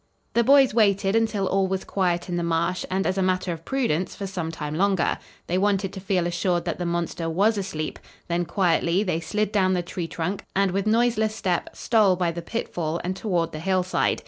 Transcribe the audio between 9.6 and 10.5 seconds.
the tree trunk